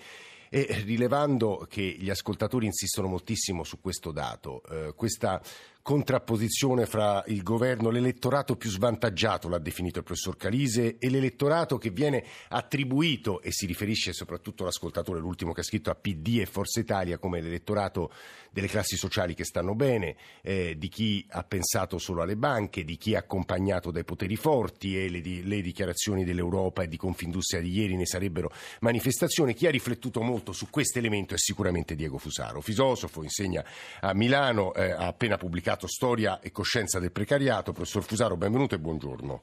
e 0.55 0.83
rilevando 0.85 1.67
che 1.69 1.83
gli 1.83 2.11
ascoltatori 2.11 2.67
insistono 2.67 3.09
moltissimo 3.09 3.65
su 3.65 3.81
questo 3.81 4.13
dato, 4.13 4.63
eh, 4.71 4.93
questa 4.95 5.43
contrapposizione 5.85 6.87
fra 6.87 7.23
il 7.26 7.43
governo, 7.43 7.91
l'elettorato 7.91 8.57
più 8.57 8.71
svantaggiato, 8.71 9.50
l'ha 9.50 9.59
definito 9.59 9.99
il 9.99 10.05
professor 10.05 10.35
Calise, 10.35 10.97
e 10.99 11.11
l'elettorato 11.11 11.76
che 11.76 11.91
viene 11.91 12.25
attribuito, 12.49 13.43
e 13.43 13.53
si 13.53 13.67
riferisce 13.67 14.14
soprattutto 14.14 14.62
all'ascoltatore, 14.62 15.21
l'ultimo 15.21 15.53
che 15.53 15.61
ha 15.61 15.62
scritto 15.62 15.91
a 15.91 15.95
PD 15.95 16.38
e 16.41 16.47
Forza 16.47 16.81
Italia, 16.81 17.19
come 17.19 17.43
l'elettorato 17.43 18.11
delle 18.50 18.67
classi 18.67 18.97
sociali 18.97 19.35
che 19.35 19.45
stanno 19.45 19.75
bene, 19.75 20.17
eh, 20.41 20.75
di 20.79 20.88
chi 20.88 21.23
ha 21.29 21.45
pensato 21.45 21.99
solo 21.99 22.23
alle 22.23 22.37
banche, 22.37 22.83
di 22.83 22.97
chi 22.97 23.12
è 23.12 23.17
accompagnato 23.17 23.91
dai 23.91 24.05
poteri 24.05 24.37
forti 24.37 24.99
e 24.99 25.11
le, 25.11 25.21
le 25.21 25.61
dichiarazioni 25.61 26.25
dell'Europa 26.25 26.83
e 26.83 26.88
di 26.88 26.97
Confindustria 26.97 27.61
di 27.61 27.71
ieri 27.71 27.95
ne 27.95 28.07
sarebbero 28.07 28.50
manifestazioni. 28.81 29.53
Chi 29.53 29.67
ha 29.67 29.71
riflettuto 29.71 30.23
molto 30.23 30.53
su 30.53 30.71
questo 30.71 30.99
elemento 30.99 31.35
è 31.35 31.38
sicuramente 31.38 31.95
Diego 31.95 32.17
Fusaro, 32.17 32.62
filosofo, 32.62 33.23
insegna 33.23 33.62
a 34.00 34.14
Milano, 34.14 34.73
eh, 34.73 34.93
ha 34.93 35.09
appena 35.09 35.37
pubblicato 35.37 35.73
pubblicato 35.75 35.87
Storia 35.87 36.40
e 36.40 36.50
coscienza 36.50 36.99
del 36.99 37.12
precariato. 37.12 37.73
Professor 37.73 38.02
Fusaro, 38.02 38.37
benvenuto 38.37 38.75
e 38.75 38.78
buongiorno. 38.78 39.43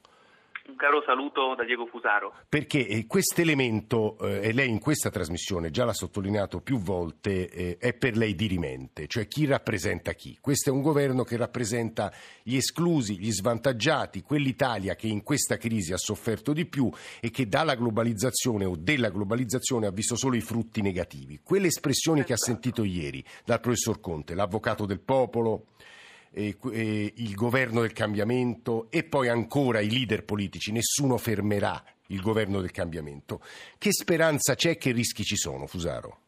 Un 0.63 0.75
caro 0.75 1.03
saluto 1.05 1.55
da 1.55 1.65
Diego 1.65 1.85
Fusaro. 1.88 2.33
Perché 2.47 2.88
eh, 2.88 3.05
questo 3.05 3.41
elemento, 3.41 4.17
eh, 4.19 4.47
e 4.47 4.53
lei 4.53 4.69
in 4.69 4.79
questa 4.79 5.09
trasmissione 5.09 5.69
già 5.69 5.83
l'ha 5.83 5.93
sottolineato 5.93 6.61
più 6.61 6.79
volte, 6.79 7.50
eh, 7.50 7.77
è 7.77 7.93
per 7.93 8.15
lei 8.15 8.35
dirimente, 8.35 9.07
cioè 9.07 9.27
chi 9.27 9.45
rappresenta 9.45 10.13
chi. 10.13 10.38
Questo 10.39 10.69
è 10.69 10.71
un 10.73 10.81
governo 10.81 11.23
che 11.23 11.35
rappresenta 11.35 12.13
gli 12.43 12.55
esclusi, 12.55 13.19
gli 13.19 13.31
svantaggiati, 13.31 14.21
quell'Italia 14.21 14.95
che 14.95 15.07
in 15.07 15.23
questa 15.23 15.57
crisi 15.57 15.93
ha 15.93 15.97
sofferto 15.97 16.53
di 16.53 16.65
più 16.65 16.89
e 17.19 17.31
che 17.31 17.47
dalla 17.47 17.75
globalizzazione 17.75 18.63
o 18.63 18.75
della 18.77 19.09
globalizzazione 19.09 19.88
ha 19.88 19.91
visto 19.91 20.15
solo 20.15 20.35
i 20.35 20.41
frutti 20.41 20.81
negativi. 20.81 21.41
Quelle 21.43 21.67
espressioni 21.67 22.23
che 22.23 22.33
ha 22.33 22.35
esatto. 22.35 22.51
sentito 22.51 22.83
ieri 22.83 23.23
dal 23.43 23.59
professor 23.59 24.00
Conte, 24.00 24.35
l'avvocato 24.35 24.85
del 24.85 25.01
popolo, 25.01 25.65
eh, 26.33 26.57
eh, 26.71 27.13
il 27.17 27.33
governo 27.35 27.81
del 27.81 27.93
cambiamento 27.93 28.88
e 28.89 29.03
poi 29.03 29.27
ancora 29.27 29.79
i 29.79 29.89
leader 29.89 30.23
politici. 30.23 30.71
Nessuno 30.71 31.17
fermerà 31.17 31.83
il 32.07 32.21
governo 32.21 32.61
del 32.61 32.71
cambiamento. 32.71 33.41
Che 33.77 33.91
speranza 33.91 34.55
c'è, 34.55 34.77
che 34.77 34.91
rischi 34.91 35.23
ci 35.23 35.35
sono, 35.35 35.67
Fusaro? 35.67 36.19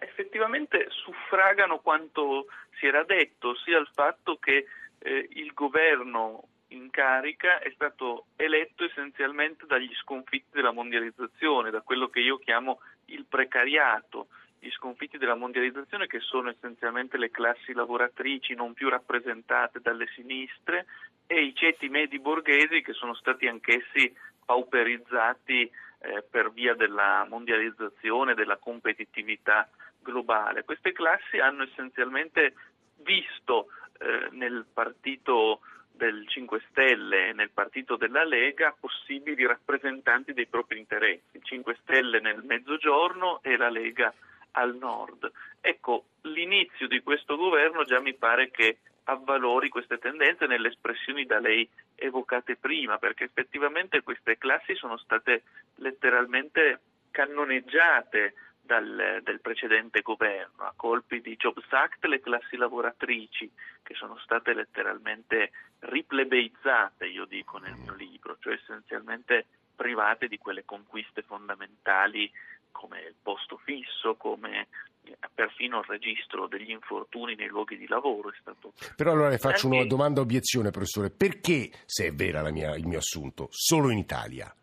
Effettivamente 0.00 0.86
suffragano 0.90 1.78
quanto 1.80 2.46
si 2.78 2.86
era 2.86 3.04
detto, 3.04 3.56
sia 3.56 3.78
il 3.78 3.88
fatto 3.92 4.36
che 4.36 4.66
eh, 4.98 5.28
il 5.32 5.52
governo 5.52 6.48
in 6.68 6.90
carica 6.90 7.58
è 7.60 7.70
stato 7.74 8.26
eletto 8.36 8.84
essenzialmente 8.84 9.66
dagli 9.66 9.92
sconfitti 9.94 10.50
della 10.52 10.72
mondializzazione, 10.72 11.70
da 11.70 11.80
quello 11.80 12.08
che 12.08 12.20
io 12.20 12.38
chiamo 12.38 12.80
il 13.06 13.24
precariato, 13.28 14.28
gli 14.60 14.70
sconfitti 14.70 15.18
della 15.18 15.34
mondializzazione 15.34 16.06
che 16.06 16.20
sono 16.20 16.50
essenzialmente 16.50 17.16
le 17.16 17.30
classi 17.30 17.72
lavoratrici 17.72 18.54
non 18.54 18.74
più 18.74 18.88
rappresentate 18.88 19.80
dalle 19.80 20.06
sinistre 20.14 20.86
e 21.26 21.42
i 21.42 21.54
ceti 21.54 21.88
medi 21.88 22.18
borghesi 22.18 22.82
che 22.82 22.92
sono 22.92 23.14
stati 23.14 23.46
anch'essi 23.46 24.14
pauperizzati 24.44 25.62
eh, 26.00 26.24
per 26.28 26.50
via 26.52 26.74
della 26.74 27.26
mondializzazione, 27.28 28.34
della 28.34 28.56
competitività 28.56 29.68
globale. 30.00 30.64
Queste 30.64 30.92
classi 30.92 31.38
hanno 31.38 31.64
essenzialmente 31.64 32.54
visto 33.02 33.68
eh, 33.98 34.28
nel 34.32 34.64
partito 34.72 35.60
del 35.90 36.26
5 36.28 36.62
Stelle 36.70 37.28
e 37.28 37.32
nel 37.32 37.50
partito 37.50 37.96
della 37.96 38.24
Lega 38.24 38.74
possibili 38.78 39.44
rappresentanti 39.44 40.32
dei 40.32 40.46
propri 40.46 40.78
interessi, 40.78 41.40
5 41.42 41.76
Stelle 41.82 42.20
nel 42.20 42.42
mezzogiorno 42.44 43.40
e 43.42 43.56
la 43.56 43.68
Lega 43.68 44.14
al 44.52 44.76
nord. 44.76 45.30
Ecco, 45.60 46.04
l'inizio 46.22 46.86
di 46.88 47.02
questo 47.02 47.36
governo 47.36 47.84
già 47.84 48.00
mi 48.00 48.14
pare 48.14 48.50
che 48.50 48.78
avvalori 49.04 49.68
queste 49.68 49.98
tendenze 49.98 50.46
nelle 50.46 50.68
espressioni 50.68 51.24
da 51.24 51.38
lei 51.38 51.68
evocate 51.94 52.56
prima, 52.56 52.98
perché 52.98 53.24
effettivamente 53.24 54.02
queste 54.02 54.36
classi 54.36 54.74
sono 54.74 54.96
state 54.98 55.42
letteralmente 55.76 56.80
cannoneggiate 57.10 58.34
dal, 58.60 59.20
del 59.22 59.40
precedente 59.40 60.02
governo, 60.02 60.64
a 60.64 60.74
colpi 60.76 61.22
di 61.22 61.36
Jobs 61.36 61.72
Act 61.72 62.04
le 62.04 62.20
classi 62.20 62.56
lavoratrici 62.56 63.50
che 63.82 63.94
sono 63.94 64.18
state 64.18 64.52
letteralmente 64.52 65.52
riplebeizzate, 65.80 67.06
io 67.06 67.24
dico 67.24 67.56
nel 67.56 67.76
mio 67.76 67.94
libro, 67.94 68.36
cioè 68.40 68.54
essenzialmente 68.54 69.46
private 69.74 70.28
di 70.28 70.36
quelle 70.36 70.64
conquiste 70.66 71.22
fondamentali 71.22 72.30
come 72.78 73.00
il 73.00 73.14
posto 73.20 73.60
fisso, 73.64 74.14
come 74.14 74.68
eh, 75.02 75.16
perfino 75.34 75.80
il 75.80 75.86
registro 75.88 76.46
degli 76.46 76.70
infortuni 76.70 77.34
nei 77.34 77.48
luoghi 77.48 77.76
di 77.76 77.88
lavoro 77.88 78.30
è 78.30 78.36
stato... 78.40 78.72
Però 78.94 79.10
allora 79.10 79.28
le 79.28 79.38
faccio 79.38 79.66
una 79.66 79.84
domanda 79.84 80.20
obiezione, 80.20 80.70
professore. 80.70 81.10
Perché, 81.10 81.70
se 81.86 82.06
è 82.06 82.12
vera 82.12 82.48
mia, 82.50 82.76
il 82.76 82.86
mio 82.86 82.98
assunto, 82.98 83.48
solo 83.50 83.90
in 83.90 83.98
Italia? 83.98 84.54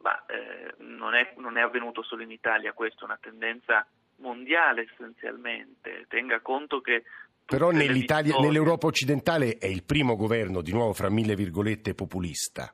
Ma 0.00 0.24
eh, 0.24 0.74
non, 0.78 1.14
è, 1.14 1.34
non 1.36 1.58
è 1.58 1.60
avvenuto 1.60 2.02
solo 2.02 2.22
in 2.22 2.30
Italia, 2.30 2.72
questa 2.72 3.02
è 3.02 3.04
una 3.04 3.18
tendenza 3.20 3.86
mondiale 4.16 4.88
essenzialmente. 4.90 6.06
Tenga 6.08 6.40
conto 6.40 6.80
che 6.80 7.04
però 7.46 7.70
nell'Italia, 7.70 8.38
nell'Europa 8.38 8.86
occidentale 8.86 9.58
è 9.58 9.66
il 9.66 9.84
primo 9.84 10.16
governo, 10.16 10.62
di 10.62 10.72
nuovo 10.72 10.94
fra 10.94 11.10
mille 11.10 11.34
virgolette, 11.34 11.94
populista. 11.94 12.72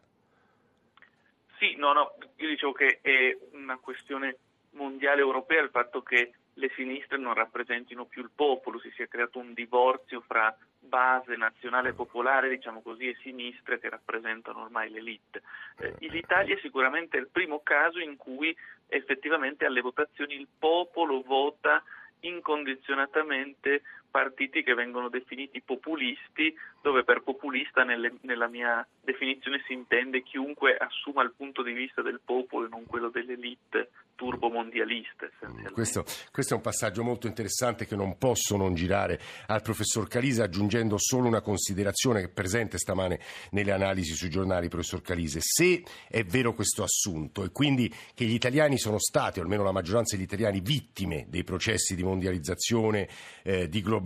Sì, 1.60 1.74
no, 1.76 1.92
no, 1.92 2.14
io 2.36 2.48
dicevo 2.48 2.72
che 2.72 3.00
è 3.02 3.36
una 3.52 3.76
questione 3.76 4.38
mondiale 4.70 5.20
europea 5.20 5.60
il 5.60 5.68
fatto 5.68 6.00
che 6.00 6.32
le 6.54 6.70
sinistre 6.74 7.18
non 7.18 7.34
rappresentino 7.34 8.06
più 8.06 8.22
il 8.22 8.30
popolo, 8.34 8.80
si 8.80 8.90
sia 8.92 9.06
creato 9.06 9.38
un 9.38 9.52
divorzio 9.52 10.22
fra 10.22 10.56
base 10.78 11.36
nazionale 11.36 11.92
popolare, 11.92 12.48
diciamo 12.48 12.80
così, 12.80 13.08
e 13.08 13.16
sinistre 13.20 13.78
che 13.78 13.90
rappresentano 13.90 14.62
ormai 14.62 14.88
l'elite. 14.88 15.42
Eh, 15.76 15.94
L'Italia 15.98 16.54
è 16.54 16.58
sicuramente 16.62 17.18
il 17.18 17.28
primo 17.28 17.60
caso 17.62 17.98
in 17.98 18.16
cui 18.16 18.56
effettivamente 18.88 19.66
alle 19.66 19.82
votazioni 19.82 20.36
il 20.36 20.48
popolo 20.58 21.20
vota 21.20 21.82
incondizionatamente 22.20 23.82
partiti 24.10 24.62
che 24.62 24.74
vengono 24.74 25.08
definiti 25.08 25.62
populisti, 25.62 26.54
dove 26.82 27.04
per 27.04 27.22
populista 27.22 27.84
nelle, 27.84 28.14
nella 28.22 28.48
mia 28.48 28.86
definizione 29.00 29.62
si 29.66 29.72
intende 29.72 30.22
chiunque 30.22 30.76
assuma 30.76 31.22
il 31.22 31.32
punto 31.36 31.62
di 31.62 31.72
vista 31.72 32.02
del 32.02 32.20
popolo 32.24 32.66
e 32.66 32.68
non 32.68 32.86
quello 32.86 33.08
dell'elite 33.08 33.90
turbomondialiste. 34.20 35.32
Questo, 35.72 36.04
questo, 36.30 36.52
è 36.52 36.56
un 36.56 36.62
passaggio 36.62 37.02
molto 37.02 37.26
interessante 37.26 37.86
che 37.86 37.96
non 37.96 38.18
posso 38.18 38.58
non 38.58 38.74
girare 38.74 39.18
al 39.46 39.62
professor 39.62 40.06
Calise 40.08 40.42
aggiungendo 40.42 40.96
solo 40.98 41.26
una 41.26 41.40
considerazione 41.40 42.20
che 42.20 42.26
è 42.26 42.30
presente 42.30 42.76
stamane 42.76 43.18
nelle 43.52 43.72
analisi 43.72 44.12
sui 44.12 44.28
giornali, 44.28 44.68
professor 44.68 45.00
Calise. 45.00 45.40
Se 45.40 45.82
è 46.06 46.22
vero 46.24 46.52
questo 46.52 46.82
assunto 46.82 47.44
e 47.44 47.50
quindi 47.50 47.90
che 48.12 48.26
gli 48.26 48.34
italiani 48.34 48.76
sono 48.76 48.98
stati, 48.98 49.38
o 49.38 49.42
almeno 49.42 49.62
la 49.62 49.72
maggioranza 49.72 50.16
degli 50.16 50.26
italiani, 50.26 50.60
vittime 50.60 51.24
dei 51.28 51.42
processi 51.42 51.94
di 51.94 52.02
mondializzazione, 52.02 53.08
eh, 53.42 53.70
di 53.70 53.80
globalizzazione, 53.80 53.99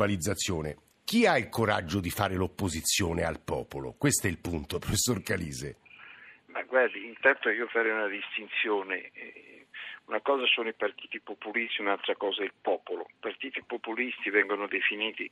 chi 1.04 1.26
ha 1.26 1.36
il 1.36 1.48
coraggio 1.48 2.00
di 2.00 2.10
fare 2.10 2.34
l'opposizione 2.34 3.24
al 3.24 3.40
popolo? 3.40 3.94
Questo 3.96 4.26
è 4.26 4.30
il 4.30 4.38
punto, 4.38 4.78
professor 4.80 5.22
Calise. 5.22 5.76
Ma 6.46 6.62
guardi, 6.62 7.06
intanto 7.06 7.50
io 7.50 7.66
farei 7.68 7.92
una 7.92 8.08
distinzione. 8.08 9.10
Una 10.06 10.20
cosa 10.20 10.46
sono 10.46 10.68
i 10.68 10.74
partiti 10.74 11.20
populisti, 11.20 11.80
un'altra 11.80 12.14
cosa 12.16 12.42
è 12.42 12.44
il 12.44 12.54
popolo. 12.60 13.06
I 13.08 13.14
partiti 13.20 13.62
populisti 13.62 14.30
vengono 14.30 14.66
definiti 14.66 15.30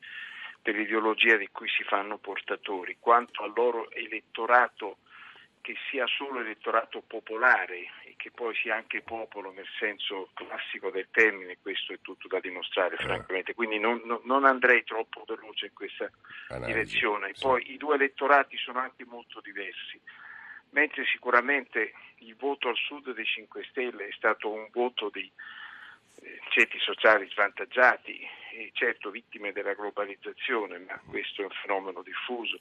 per 0.60 0.74
l'ideologia 0.74 1.36
di 1.36 1.48
cui 1.50 1.68
si 1.68 1.82
fanno 1.84 2.18
portatori, 2.18 2.96
quanto 3.00 3.42
al 3.42 3.52
loro 3.54 3.90
elettorato 3.90 4.98
che 5.60 5.76
sia 5.90 6.06
solo 6.06 6.40
elettorato 6.40 7.02
popolare 7.06 7.88
che 8.22 8.30
poi 8.30 8.54
sia 8.54 8.76
anche 8.76 9.00
popolo 9.00 9.50
nel 9.50 9.66
senso 9.80 10.28
classico 10.32 10.90
del 10.90 11.08
termine, 11.10 11.58
questo 11.60 11.92
è 11.92 11.98
tutto 12.00 12.28
da 12.28 12.38
dimostrare 12.38 12.94
eh. 12.94 13.02
francamente, 13.02 13.52
quindi 13.52 13.80
non, 13.80 14.00
non, 14.22 14.44
andrei 14.44 14.84
troppo 14.84 15.24
veloce 15.26 15.66
in 15.66 15.72
questa 15.72 16.08
Analisi, 16.50 16.72
direzione. 16.72 17.32
Sì. 17.34 17.42
Poi 17.42 17.72
i 17.72 17.76
due 17.76 17.96
elettorati 17.96 18.56
sono 18.58 18.78
anche 18.78 19.04
molto 19.04 19.40
diversi 19.40 20.00
mentre 20.70 21.04
sicuramente 21.06 21.92
il 22.18 22.36
voto 22.36 22.68
al 22.68 22.76
sud 22.76 23.12
dei 23.12 23.24
5 23.24 23.66
Stelle 23.70 24.06
è 24.06 24.12
stato 24.12 24.48
un 24.50 24.68
voto 24.70 25.10
di 25.12 25.28
eh, 26.20 26.40
ceti 26.50 26.78
sociali 26.78 27.28
svantaggiati 27.28 28.24
e 28.52 28.70
certo 28.72 29.10
vittime 29.10 29.50
della 29.50 29.74
globalizzazione, 29.74 30.78
ma 30.78 30.98
questo 31.08 31.42
è 31.42 31.44
un 31.44 31.50
fenomeno 31.60 32.02
diffuso, 32.02 32.60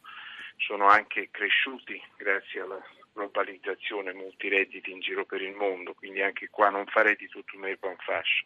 sono 0.57 0.87
anche 0.87 1.29
cresciuti 1.29 2.01
grazie 2.17 2.61
alla 2.61 2.83
globalizzazione 3.13 4.13
molti 4.13 4.49
redditi 4.49 4.91
in 4.91 4.99
giro 4.99 5.25
per 5.25 5.41
il 5.41 5.53
mondo, 5.53 5.93
quindi 5.93 6.21
anche 6.21 6.49
qua 6.49 6.69
non 6.69 6.85
farei 6.85 7.15
di 7.15 7.27
tutto 7.27 7.57
un 7.57 7.67
erba 7.67 7.87
un 7.87 7.97
fascio. 7.97 8.45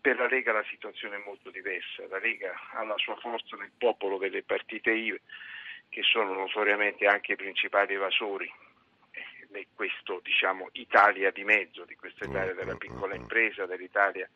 Per 0.00 0.16
la 0.16 0.28
Lega 0.28 0.52
la 0.52 0.64
situazione 0.68 1.16
è 1.16 1.22
molto 1.24 1.50
diversa, 1.50 2.06
la 2.08 2.18
Lega 2.18 2.52
ha 2.72 2.84
la 2.84 2.96
sua 2.98 3.16
forza 3.16 3.56
nel 3.56 3.72
popolo 3.76 4.18
delle 4.18 4.42
partite 4.42 4.90
IVE 4.90 5.20
che 5.88 6.02
sono 6.02 6.34
notoriamente 6.34 7.06
anche 7.06 7.32
i 7.32 7.36
principali 7.36 7.94
evasori 7.94 8.52
questo 9.78 10.20
diciamo, 10.24 10.68
Italia 10.72 11.30
di 11.30 11.44
mezzo, 11.44 11.84
di 11.84 11.94
questa 11.94 12.24
Italia 12.24 12.52
della 12.52 12.74
piccola 12.74 13.14
impresa, 13.14 13.64
dell'Italia 13.64 14.28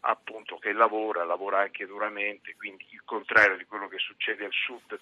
appunto 0.00 0.56
che 0.56 0.72
lavora, 0.72 1.22
lavora 1.24 1.60
anche 1.60 1.84
duramente, 1.84 2.54
quindi 2.56 2.86
il 2.90 3.02
contrario 3.04 3.58
di 3.58 3.66
quello 3.66 3.88
che 3.88 3.98
succede 3.98 4.46
al 4.46 4.52
sud, 4.52 4.98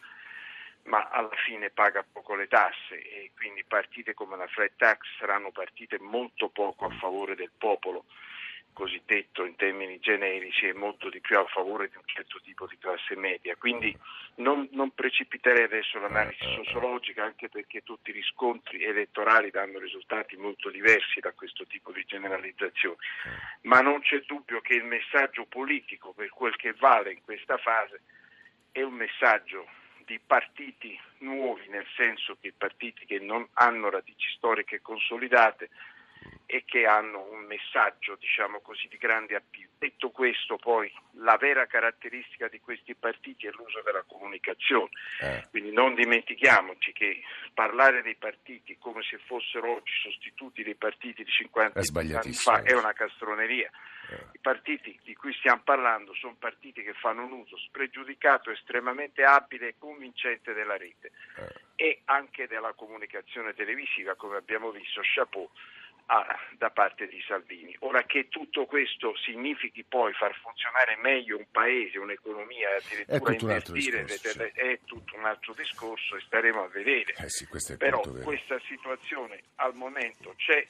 ma 0.85 1.09
alla 1.09 1.35
fine 1.47 1.71
paga 1.71 2.05
poco 2.11 2.35
le 2.35 2.47
tasse 2.47 3.01
e 3.01 3.31
quindi 3.37 3.65
partite 3.65 4.15
come 4.15 4.37
la 4.37 4.47
flat 4.47 4.73
tax 4.77 5.07
saranno 5.19 5.51
partite 5.51 5.99
molto 5.99 6.49
poco 6.49 6.87
a 6.87 6.97
favore 6.99 7.35
del 7.35 7.51
popolo 7.57 8.05
cosiddetto 8.75 9.47
in 9.47 9.55
termini 9.57 9.99
generici 10.01 10.67
è 10.67 10.73
molto 10.73 11.09
di 11.09 11.21
più 11.21 11.39
a 11.39 11.47
favore 11.47 11.89
di 11.89 11.97
un 11.97 12.03
certo 12.05 12.41
tipo 12.43 12.67
di 12.67 12.77
classe 12.77 13.17
media. 13.17 13.57
Quindi 13.57 13.97
non, 14.37 14.69
non 14.73 14.91
precipiterei 14.91 15.63
adesso 15.63 15.99
l'analisi 15.99 16.45
sociologica 16.57 17.25
anche 17.25 17.49
perché 17.49 17.83
tutti 17.83 18.11
i 18.11 18.13
riscontri 18.13 18.83
elettorali 18.83 19.51
danno 19.51 19.79
risultati 19.79 20.37
molto 20.37 20.69
diversi 20.69 21.21
da 21.21 21.33
questo 21.33 21.65
tipo 21.67 21.93
di 21.93 22.05
generalizzazione. 22.05 22.97
Ma 23.63 23.81
non 23.81 24.01
c'è 24.01 24.21
dubbio 24.27 24.61
che 24.61 24.75
il 24.75 24.85
messaggio 24.85 25.47
politico, 25.47 26.13
per 26.13 26.29
quel 26.29 26.57
che 26.57 26.75
vale 26.75 27.13
in 27.13 27.23
questa 27.23 27.57
fase, 27.57 28.03
è 28.73 28.83
un 28.83 28.95
messaggio 28.95 29.69
di 30.05 30.21
partiti 30.25 30.99
nuovi, 31.19 31.69
nel 31.69 31.87
senso 31.97 32.37
che 32.41 32.53
partiti 32.57 33.05
che 33.07 33.19
non 33.19 33.47
hanno 33.55 33.91
radici 33.91 34.31
storiche 34.37 34.81
consolidate 34.81 35.71
e 36.47 36.65
che 36.67 36.87
hanno 36.87 37.27
un 37.31 37.45
messaggio, 37.45 38.17
diciamo 38.17 38.61
così, 38.61 38.87
di 38.89 38.99
grande 38.99 39.35
appeal. 39.35 39.69
Detto 39.79 40.11
questo, 40.11 40.57
poi 40.57 40.93
la 41.19 41.37
vera 41.37 41.67
caratteristica 41.67 42.49
di 42.49 42.61
questi 42.61 42.95
partiti 42.95 43.47
è 43.47 43.51
l'uso 43.51 43.83
della 43.83 44.05
comunicazione. 44.07 44.91
Eh. 45.21 45.47
Quindi 45.51 45.73
non 45.73 45.95
dimentichiamoci 45.95 46.93
che 46.93 47.23
parlare 47.53 48.03
dei 48.03 48.17
partiti 48.17 48.77
come 48.79 49.03
se 49.03 49.19
fossero 49.27 49.77
oggi 49.77 49.93
sostituti 50.03 50.63
dei 50.63 50.75
partiti 50.75 51.25
di 51.25 51.31
50 51.31 51.79
anni 51.79 52.33
fa 52.33 52.63
è 52.63 52.73
una 52.73 52.93
castroneria. 52.93 53.71
Eh. 54.11 54.27
I 54.35 54.39
partiti 54.41 54.99
di 55.03 55.15
cui 55.15 55.33
stiamo 55.35 55.63
parlando 55.65 56.15
sono 56.15 56.37
partiti 56.39 56.83
che 56.83 56.93
fanno 56.93 57.25
un 57.25 57.33
uso 57.33 57.57
spregiudicato, 57.59 58.51
estremamente 58.51 59.23
abile 59.25 59.69
e 59.69 59.75
convincente 59.79 60.53
della 60.53 60.77
rete 60.77 61.11
eh. 61.39 61.61
e 61.77 62.01
anche 62.05 62.47
della 62.47 62.73
comunicazione 62.75 63.55
televisiva, 63.55 64.15
come 64.15 64.37
abbiamo 64.37 64.71
visto, 64.71 65.01
chapeau 65.03 65.49
a, 66.07 66.27
da 66.59 66.71
parte 66.71 67.07
di 67.07 67.23
Salvini. 67.27 67.75
Ora 67.81 68.05
che 68.05 68.29
tutto 68.29 68.67
questo 68.67 69.17
significhi 69.17 69.85
poi 69.85 70.13
far 70.13 70.35
funzionare 70.37 70.97
meglio 71.01 71.37
un 71.37 71.47
paese, 71.51 71.99
un'economia, 71.99 72.69
addirittura 72.77 73.33
investire, 73.33 74.05
discorso, 74.05 74.43
è 74.55 74.79
tutto 74.85 75.17
un 75.17 75.25
altro 75.25 75.55
discorso 75.55 76.17
e 76.17 76.21
staremo 76.21 76.63
a 76.63 76.69
vedere. 76.69 77.15
Eh 77.17 77.29
sì, 77.29 77.47
Però 77.77 78.01
questa 78.23 78.59
situazione 78.67 79.43
al 79.57 79.75
momento 79.75 80.35
c'è 80.37 80.67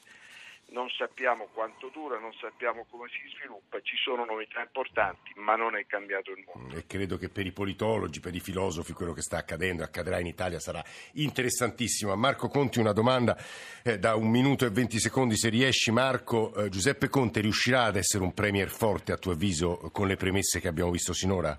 non 0.75 0.91
sappiamo 0.91 1.49
quanto 1.55 1.89
dura, 1.93 2.19
non 2.19 2.33
sappiamo 2.35 2.85
come 2.91 3.09
si 3.09 3.23
sviluppa, 3.37 3.81
ci 3.81 3.97
sono 3.97 4.25
novità 4.25 4.61
importanti, 4.61 5.33
ma 5.37 5.55
non 5.55 5.77
è 5.77 5.87
cambiato 5.87 6.33
il 6.33 6.45
mondo. 6.45 6.77
E 6.77 6.85
credo 6.87 7.17
che 7.17 7.29
per 7.29 7.47
i 7.47 7.53
politologi, 7.53 8.19
per 8.19 8.35
i 8.35 8.41
filosofi, 8.41 8.93
quello 8.93 9.13
che 9.13 9.23
sta 9.23 9.39
accadendo 9.39 9.83
e 9.83 9.87
accadrà 9.87 10.19
in 10.19 10.27
Italia 10.27 10.59
sarà 10.59 10.83
interessantissimo. 11.13 12.11
A 12.13 12.17
Marco 12.17 12.49
Conti 12.49 12.81
una 12.81 12.93
domanda 12.93 13.37
eh, 13.85 13.99
da 13.99 14.17
un 14.17 14.29
minuto 14.29 14.67
e 14.67 14.71
venti 14.71 14.99
secondi, 14.99 15.37
se 15.37 15.49
riesci 15.49 15.93
Marco. 15.93 16.53
Eh, 16.57 16.69
Giuseppe 16.69 17.09
Conte 17.09 17.41
riuscirà 17.41 17.85
ad 17.85 17.97
essere 17.97 18.25
un 18.25 18.35
premier 18.35 18.69
forte 18.69 19.13
a 19.13 19.17
tuo 19.17 19.31
avviso 19.31 19.91
con 19.93 20.09
le 20.09 20.17
premesse 20.17 20.61
che 20.61 20.67
abbiamo 20.67 20.91
visto 20.91 21.13
sinora? 21.13 21.57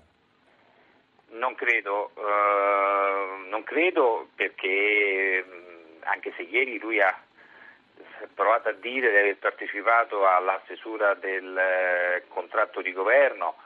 Non 1.30 1.54
credo, 1.54 2.12
uh, 2.14 3.48
non 3.48 3.62
credo 3.64 4.28
perché 4.34 5.44
anche 6.00 6.32
se 6.36 6.42
ieri 6.42 6.78
lui 6.78 7.00
ha 7.00 7.25
provato 8.34 8.68
a 8.68 8.72
dire 8.72 9.10
di 9.10 9.16
aver 9.16 9.36
partecipato 9.36 10.26
alla 10.26 10.60
stesura 10.64 11.14
del 11.14 11.56
eh, 11.56 12.24
contratto 12.28 12.80
di 12.80 12.92
governo, 12.92 13.56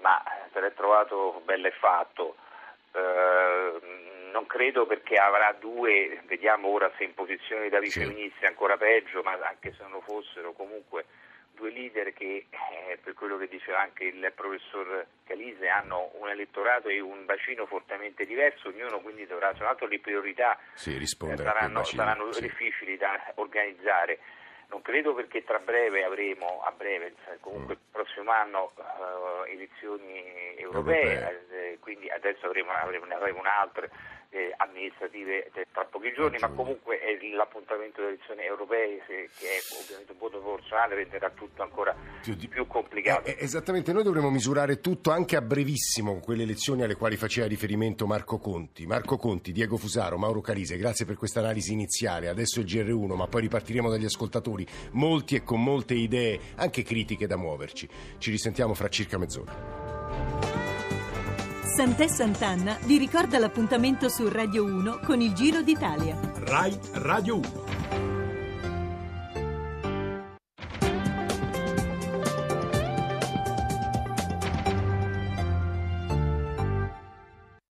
ma 0.00 0.22
se 0.52 0.60
l'è 0.60 0.72
trovato 0.74 1.40
bello 1.44 1.66
e 1.66 1.72
fatto. 1.72 2.36
Eh, 2.92 4.02
non 4.32 4.46
credo 4.46 4.84
perché 4.86 5.16
avrà 5.16 5.54
due, 5.58 6.20
vediamo 6.24 6.68
ora 6.68 6.90
se 6.96 7.04
in 7.04 7.14
posizione 7.14 7.68
da 7.68 7.78
viceministri 7.78 8.46
ancora 8.46 8.76
peggio, 8.76 9.22
ma 9.22 9.38
anche 9.40 9.72
se 9.72 9.82
non 9.82 9.92
lo 9.92 10.00
fossero 10.00 10.52
comunque 10.52 11.04
due 11.54 11.70
leader 11.70 12.12
che, 12.12 12.46
eh, 12.50 12.98
per 13.02 13.14
quello 13.14 13.36
che 13.38 13.48
diceva 13.48 13.80
anche 13.80 14.04
il 14.04 14.32
professor 14.34 15.06
Calise, 15.24 15.68
hanno 15.68 16.10
un 16.18 16.28
elettorato 16.28 16.88
e 16.88 17.00
un 17.00 17.24
bacino 17.24 17.66
fortemente 17.66 18.24
diverso, 18.24 18.68
ognuno 18.68 19.00
quindi 19.00 19.26
dovrà, 19.26 19.52
tra 19.54 19.66
l'altro 19.66 19.86
le 19.86 20.00
priorità 20.00 20.58
sì, 20.74 20.96
eh, 20.96 21.06
saranno, 21.06 21.84
saranno 21.84 22.32
sì. 22.32 22.42
difficili 22.42 22.96
da 22.96 23.32
organizzare. 23.36 24.18
Non 24.68 24.82
credo 24.82 25.14
perché 25.14 25.44
tra 25.44 25.58
breve 25.58 26.04
avremo, 26.04 26.62
a 26.64 26.72
breve, 26.72 27.14
comunque 27.40 27.74
mm. 27.74 27.78
il 27.78 27.84
prossimo 27.92 28.30
anno, 28.32 28.72
uh, 28.74 29.44
elezioni 29.46 30.56
europee, 30.56 31.12
europee. 31.12 31.72
Eh, 31.72 31.78
quindi 31.80 32.10
adesso 32.10 32.46
avremo, 32.46 32.72
avremo, 32.72 33.04
ne 33.04 33.14
avremo 33.14 33.38
un'altra 33.38 33.88
eh, 34.34 34.52
amministrative 34.56 35.50
tra 35.72 35.84
pochi 35.84 36.12
giorni, 36.12 36.38
ma 36.40 36.48
comunque 36.48 36.98
è 36.98 37.16
l'appuntamento 37.34 38.00
delle 38.00 38.14
elezioni 38.14 38.42
europee 38.42 39.00
che 39.06 39.28
è 39.46 39.58
ovviamente 39.80 40.12
un 40.12 40.18
voto 40.18 40.40
proporzionale 40.40 40.96
renderà 40.96 41.30
tutto 41.30 41.62
ancora 41.62 41.94
più, 42.20 42.34
di... 42.34 42.48
più 42.48 42.66
complicato. 42.66 43.28
Eh, 43.28 43.36
esattamente, 43.38 43.92
noi 43.92 44.02
dovremo 44.02 44.30
misurare 44.30 44.80
tutto 44.80 45.10
anche 45.10 45.36
a 45.36 45.40
brevissimo 45.40 46.18
quelle 46.18 46.42
elezioni 46.42 46.82
alle 46.82 46.96
quali 46.96 47.16
faceva 47.16 47.46
riferimento 47.46 48.06
Marco 48.06 48.38
Conti. 48.38 48.86
Marco 48.86 49.16
Conti, 49.16 49.52
Diego 49.52 49.76
Fusaro, 49.76 50.18
Mauro 50.18 50.40
Calise, 50.40 50.76
grazie 50.76 51.04
per 51.04 51.16
questa 51.16 51.38
analisi 51.40 51.72
iniziale. 51.72 52.28
Adesso 52.28 52.60
il 52.60 52.66
GR1, 52.66 53.14
ma 53.14 53.28
poi 53.28 53.42
ripartiremo 53.42 53.88
dagli 53.88 54.04
ascoltatori, 54.04 54.66
molti 54.92 55.36
e 55.36 55.44
con 55.44 55.62
molte 55.62 55.94
idee, 55.94 56.40
anche 56.56 56.82
critiche 56.82 57.26
da 57.26 57.36
muoverci. 57.36 57.88
Ci 58.18 58.30
risentiamo 58.30 58.74
fra 58.74 58.88
circa 58.88 59.16
mezz'ora. 59.16 59.83
Sant'è 61.74 62.06
Sant'Anna 62.06 62.78
vi 62.84 62.98
ricorda 62.98 63.40
l'appuntamento 63.40 64.08
su 64.08 64.28
Radio 64.28 64.62
1 64.62 65.00
con 65.04 65.20
il 65.20 65.32
Giro 65.32 65.60
d'Italia. 65.60 66.16
Rai 66.44 66.78
Radio 66.92 67.38
1. 67.38 67.83